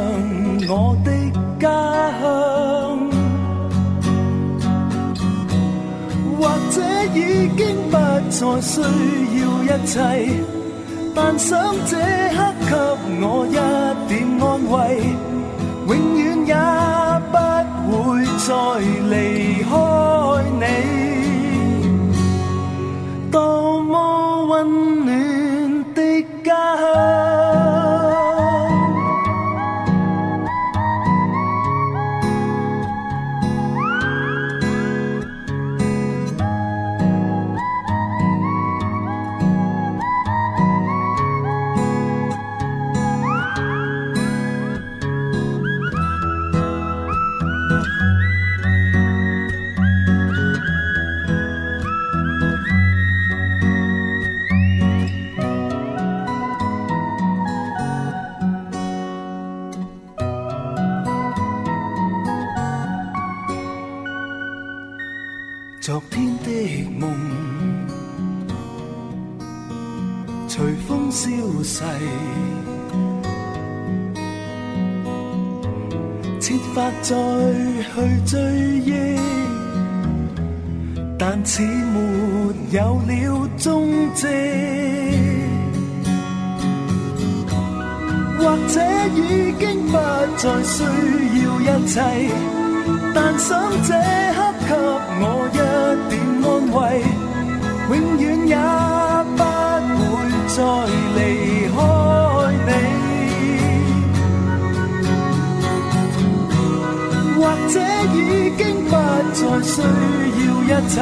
[0.69, 1.11] 我的
[1.59, 1.67] 家
[2.21, 2.82] 乡。
[7.13, 7.17] 已
[7.55, 7.95] 经不
[8.29, 9.93] 再需要一切，
[11.15, 11.51] 但想
[11.85, 11.91] 这
[12.67, 12.73] 刻给
[13.21, 13.51] 我一
[14.09, 14.11] 点
[14.41, 14.73] 安慰，
[15.87, 16.53] 永远也
[17.31, 17.35] 不
[17.91, 18.49] 会再
[19.11, 19.13] 离
[19.63, 19.71] 开
[20.59, 20.65] 你，
[76.39, 77.15] 设法再
[77.93, 77.93] 去
[78.25, 78.39] 追
[78.85, 78.91] 忆，
[81.17, 81.99] 但似没
[82.71, 82.77] 有
[83.07, 84.27] 了踪迹。
[88.37, 88.75] 或者
[89.15, 89.17] 已
[89.57, 89.93] 经不
[90.35, 91.93] 再需要一切，
[93.15, 93.49] 但想
[93.83, 93.89] 这
[94.35, 94.71] 刻给
[95.21, 95.23] 我
[95.53, 95.55] 一
[96.09, 96.11] 点
[96.43, 96.77] 安慰，
[97.89, 98.53] 永远也
[100.55, 100.59] 再
[101.15, 101.19] 离
[101.73, 101.75] 开
[102.67, 102.69] 你。
[107.35, 107.41] 或
[107.73, 107.75] 者
[108.13, 108.15] 已
[108.55, 108.91] 经不
[109.33, 109.75] 再需
[110.37, 110.95] 要一切，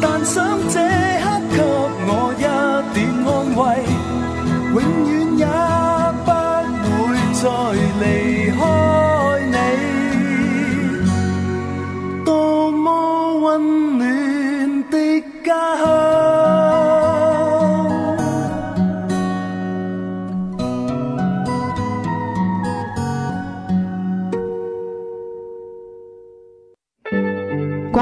[0.00, 0.34] 但想
[0.70, 0.74] 这
[1.20, 1.56] 刻给
[2.08, 2.40] 我一
[2.94, 3.28] 点安
[3.58, 3.60] 慰，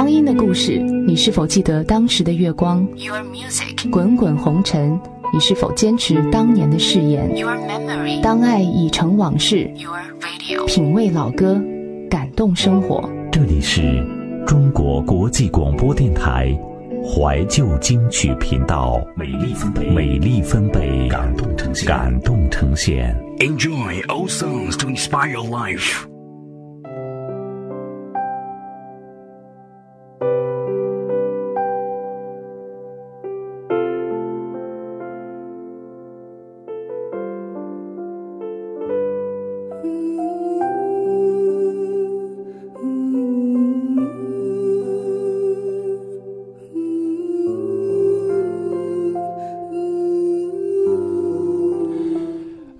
[0.09, 4.99] 光阴的故事，你是否记得当时的月光？Your music，滚滚红尘，
[5.35, 11.61] 你是否坚持当年的誓言？Your memory，当爱已成往事？Your radio，品味老歌，
[12.09, 13.07] 感动生活。
[13.31, 14.03] 这里是
[14.47, 16.59] 中国国际广播电台
[17.05, 23.15] 怀旧金曲频道，美丽分贝，美丽分贝，感动呈现，感动呈现。
[23.41, 26.07] Enjoy old songs to inspire your life.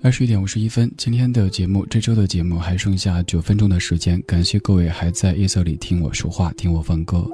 [0.09, 7.29] 二十一点五十一分，今天的节目，这周的节目还剩下九分钟的时间，感谢各位还在夜色里听我说话，听我放歌。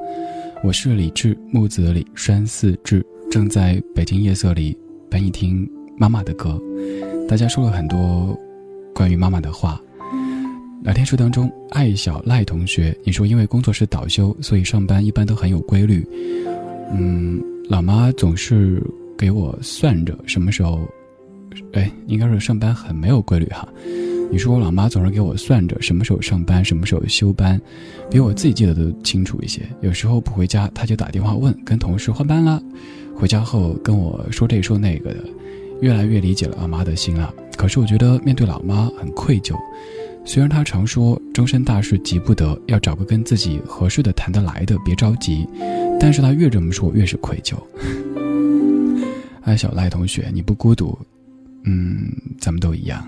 [0.62, 3.02] 我是李志，木子李，山寺志，
[3.32, 4.78] 正在北京夜色里
[5.10, 5.66] 陪你听
[5.98, 6.62] 妈妈的歌。
[7.30, 8.38] 大家说了很多
[8.94, 9.82] 关于妈妈的话。
[10.84, 16.06] 聊天室当中，艾小赖同学，你说因为工作是倒休，所以上班一般都很有规律。
[16.92, 18.84] 嗯，老妈总是
[19.18, 20.86] 给我算着什么时候。
[21.74, 23.68] 哎，应该是上班很没有规律哈。
[24.32, 27.62] 你说我老妈总是给我算着什么时候上班，什么时候休班，
[28.10, 29.62] 比我自己记得都清楚一些。
[29.82, 32.62] 有时候不回家，她就打电话问，跟同事换班了。
[33.16, 35.24] 回家后跟我说这说那个的，
[35.80, 37.32] 越来越理解了老妈的心了。
[37.56, 39.56] 可是我觉得面对老妈很愧疚。
[40.26, 45.48] 虽然她常说终身大事急不得，要找个跟自己合适的、谈得来的，别着急。
[46.00, 47.56] 但是她越这么说，越是愧疚。
[49.44, 50.98] 哎小赖同学，你不孤独。
[51.68, 53.04] 嗯，咱们都一样。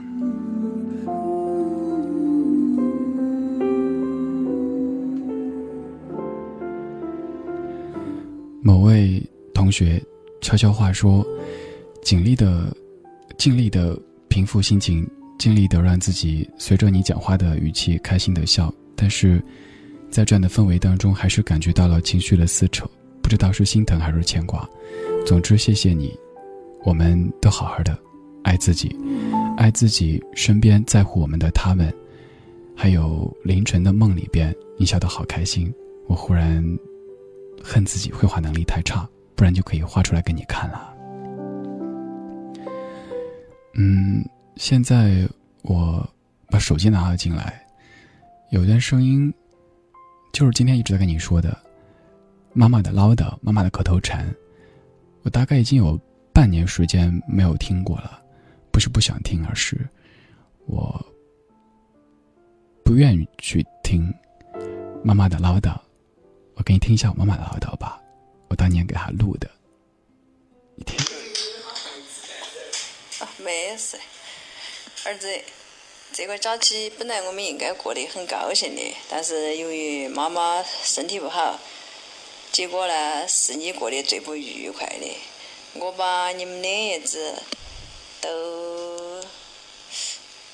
[8.64, 10.04] 某位同学
[10.42, 11.26] 悄悄话说
[12.02, 12.76] ：“尽力的，
[13.38, 13.98] 尽力的
[14.28, 18.74] 平复心情，尽力的让自己随着你讲话的语气开心的笑。
[18.96, 19.42] 但是，
[20.10, 22.90] 在这样的氛围当中，还是感觉到了情绪的撕扯，
[23.22, 24.68] 不知道是心疼还是牵挂。
[25.26, 26.12] 总之，谢谢你，
[26.84, 27.98] 我们都好好的。”
[28.48, 28.96] 爱自己，
[29.58, 31.94] 爱自己身边在乎我们的他们，
[32.74, 35.70] 还有凌晨的梦里边，你笑得好开心。
[36.08, 36.64] 我忽然
[37.62, 40.96] 恨自己绘画能力太差，不然就可以画出来给你看了。
[43.74, 44.24] 嗯，
[44.56, 45.28] 现在
[45.64, 46.10] 我
[46.50, 47.62] 把手机拿了进来，
[48.52, 49.32] 有一段声音，
[50.32, 51.56] 就是今天一直在跟你说的，
[52.54, 54.26] 妈妈的唠叨，妈妈的口头禅，
[55.24, 56.00] 我大概已经有
[56.32, 58.22] 半年时间没有听过了。
[58.78, 59.76] 不是不想听，而是
[60.68, 61.04] 我
[62.86, 64.14] 不愿意去听
[65.04, 65.76] 妈妈的唠叨。
[66.54, 68.00] 我给你听一下我妈妈的唠叨吧，
[68.48, 69.50] 我当年给她录的，
[70.76, 70.96] 你听。
[73.20, 73.98] 啊，没事，
[75.06, 75.28] 儿子，
[76.14, 81.60] 这个假期本来我们应该过得很高兴的，但是由于妈妈身体不好，
[82.52, 85.80] 结果呢是你过得最不愉快的。
[85.80, 87.34] 我把你们的叶子。
[88.22, 89.22] 都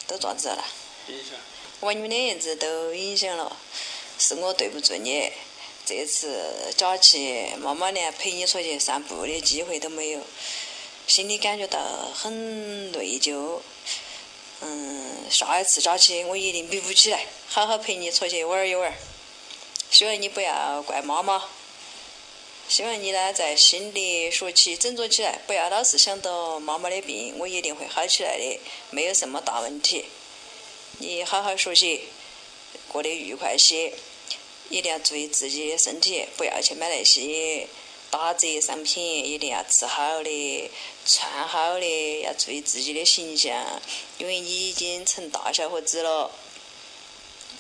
[0.08, 0.66] 都爪子了，
[1.80, 3.56] 我把你们两样子都影响了，
[4.18, 5.32] 是我对不住你。
[5.86, 10.22] 这次假期妈妈连陪你出去散步的机会都没有，
[11.08, 11.80] 心里感觉到
[12.14, 13.60] 很内疚。
[14.62, 18.94] 嗯，下一次假期我一定弥补起来，好好陪你出去玩一玩。
[19.92, 21.44] 希望你不要怪妈妈，
[22.70, 28.60] 希望你呢在新的学期振作起来，不要老是想到妈妈的病，我一定会好起来的，
[28.90, 30.06] 没有什么大问题。
[30.98, 32.06] 你好好学习，
[32.88, 33.94] 过得愉快些，
[34.70, 37.68] 一定要注意自己的身体，不要去买那些
[38.10, 40.72] 打折商品，一定要吃好的，
[41.06, 43.82] 穿好的，要注意自己的形象，
[44.18, 46.32] 因为你已经成大小伙子了。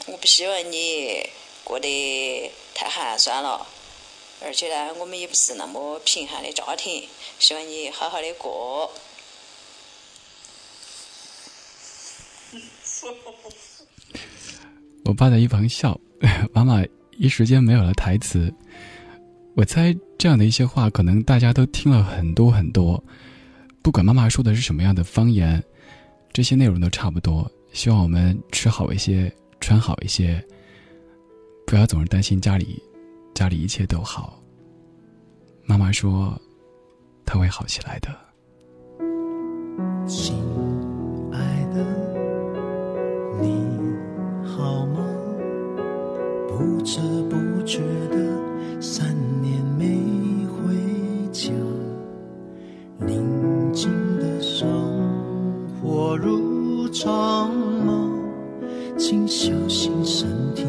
[0.08, 1.30] 我不希望你
[1.64, 3.68] 过得太寒酸了。
[4.46, 7.08] 而且呢，我们也不是那么贫寒的家庭，
[7.40, 8.92] 希望你好好的过。
[15.06, 16.00] 我爸在一旁笑，
[16.54, 16.84] 妈妈
[17.18, 18.54] 一时间没有了台词。
[19.56, 23.04] 我猜这样的一些话，可能大家都听了很多很多。
[23.82, 25.62] 不管妈妈说的是什么样的方言，
[26.32, 27.50] 这些内容都差不多。
[27.72, 30.44] 希望我们吃好一些，穿好一些，
[31.66, 32.82] 不要总是担心家里。
[33.34, 34.40] 家里一切都好。
[35.66, 36.40] 妈妈说，
[37.26, 38.10] 他会好起来的。
[40.06, 40.36] 亲
[41.32, 41.84] 爱的，
[43.42, 43.66] 你
[44.46, 45.04] 好吗？
[46.48, 47.80] 不知不觉
[48.10, 50.76] 的三年没回
[51.32, 51.52] 家，
[53.00, 54.70] 宁静的生
[55.82, 58.12] 活如常吗？
[58.98, 60.66] 请小心身体。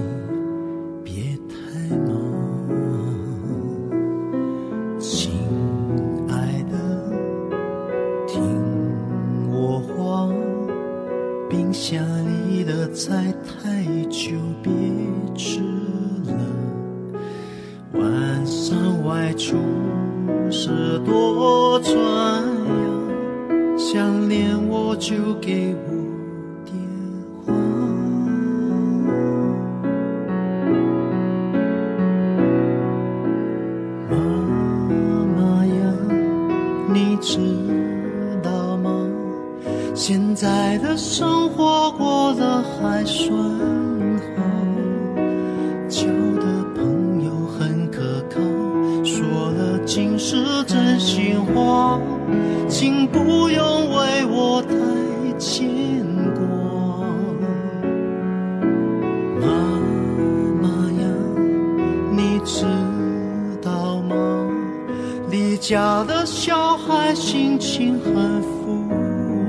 [65.64, 68.86] 家的小孩心情很浮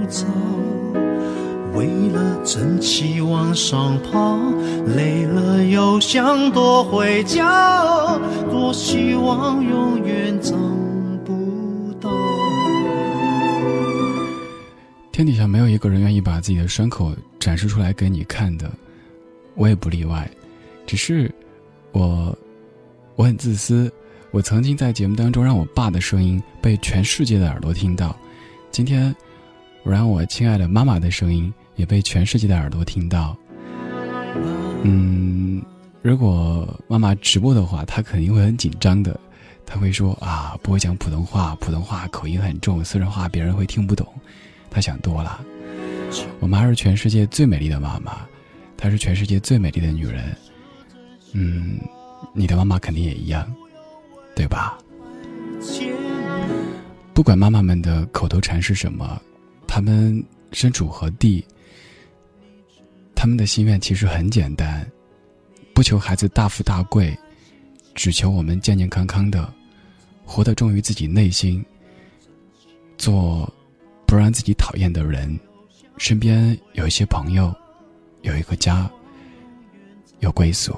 [0.07, 0.25] 躁，
[1.73, 4.39] 为了争气往上爬，
[4.95, 8.17] 累了又想躲回家，
[8.49, 10.57] 多希望永远长
[11.25, 12.09] 不大。
[15.11, 17.11] 天底下没有一个人愿意把自己的伤口
[17.41, 18.71] 展示出来给你看的，
[19.55, 20.31] 我也不例外。
[20.85, 21.29] 只是
[21.91, 22.33] 我，
[23.17, 23.91] 我很自私。
[24.35, 28.13] 我曾经在节目当中让我爸的声音被全世界的耳朵听到，
[28.69, 29.15] 今天
[29.83, 33.33] 我让我亲爱的妈妈的声音也被全世界的耳朵听到。
[34.83, 35.61] 嗯，
[36.01, 39.17] 如果妈妈直播的话，她肯定会很紧张的，
[39.65, 44.05] 她会说啊，不会讲普通话，普通话口音很重，四川话别人会听不懂。
[44.69, 45.39] 她想多了，
[46.41, 48.17] 我妈是全世界最美丽的妈妈，
[48.75, 50.35] 她是全世界最美丽的女人。
[51.31, 51.79] 嗯，
[52.33, 53.49] 你的妈妈肯定也一样。
[54.35, 54.77] 对吧？
[57.13, 59.19] 不管妈妈们的口头禅是什么，
[59.65, 61.43] 他们身处何地，
[63.15, 64.85] 他们的心愿其实很简单，
[65.73, 67.17] 不求孩子大富大贵，
[67.93, 69.51] 只求我们健健康康的，
[70.25, 71.65] 活得忠于自己内心，
[72.97, 73.51] 做
[74.05, 75.39] 不让自己讨厌的人，
[75.97, 77.55] 身边有一些朋友，
[78.21, 78.91] 有一个家，
[80.19, 80.75] 有归宿。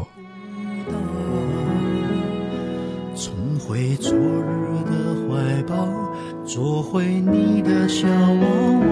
[3.67, 5.75] 回昨日的怀抱，
[6.45, 8.87] 做回你的小娃娃，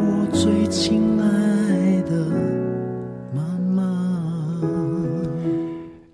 [0.00, 2.26] 我最亲爱的
[3.32, 3.40] 妈
[3.70, 4.60] 妈。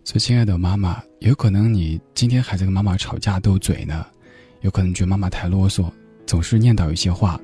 [0.05, 4.05] 最亲爱的妈妈，有可能你今天还在跟妈妈吵架斗嘴呢，
[4.61, 5.91] 有可能觉得妈妈太啰嗦，
[6.27, 7.41] 总是念叨一些话，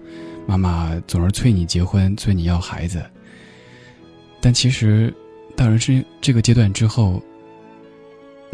[0.46, 3.02] 妈妈总是催你结婚，催你要孩子。
[4.38, 5.11] 但其实，
[5.57, 7.22] 到人生这个阶段之后。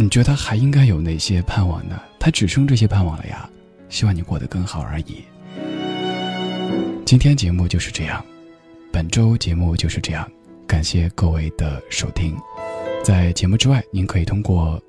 [0.01, 2.01] 你觉得他还应该有哪些盼望呢？
[2.19, 3.47] 他只剩这些盼望了呀，
[3.91, 5.17] 希望你过得更好而已。
[7.05, 8.25] 今天节目就是这样，
[8.91, 10.27] 本周节目就是这样，
[10.67, 12.35] 感谢各位的收听。
[13.05, 14.83] 在节目之外，您可以通过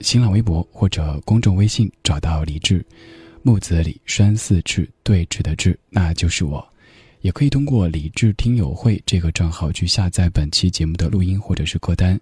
[0.00, 2.82] 新浪微博或者公众微信找到李志，
[3.42, 6.66] 木子李山四志对峙的志，那就是我。
[7.20, 12.18] 也可以通过李智听友会这个账号去下载本期节目的录音或者是歌单，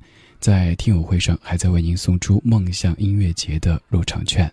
[0.47, 4.49] 在听友会上还在为您送出梦想音乐节的入场券。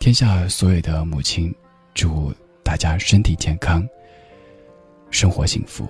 [0.00, 1.54] 天下所有的母亲，
[1.94, 2.34] 祝
[2.64, 3.88] 大家身体健康，
[5.08, 5.86] 生活幸福。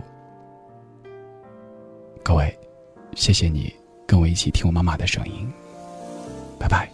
[2.22, 2.54] 各位，
[3.16, 3.74] 谢谢你
[4.06, 5.50] 跟我一起听我妈妈的声音，
[6.58, 6.86] 拜拜。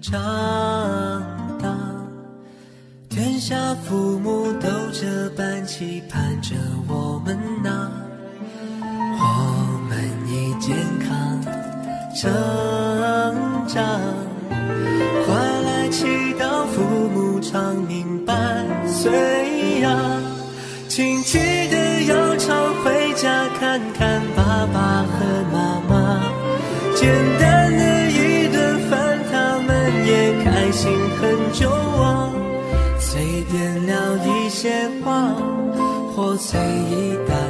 [0.00, 1.19] 长，
[3.22, 3.54] 天下
[3.84, 6.54] 父母都这般期盼着
[6.88, 7.92] 我们呐。
[9.18, 11.38] 我们已健康
[12.16, 12.32] 成
[13.68, 14.00] 长，
[15.26, 16.06] 快来祈
[16.40, 18.34] 祷父母长命百
[18.88, 19.90] 岁呀！
[20.88, 21.36] 亲戚
[21.68, 26.22] 的要常回家看看爸爸和妈妈，
[26.96, 27.59] 简单
[34.60, 35.34] 些话，
[36.14, 37.49] 或随意带。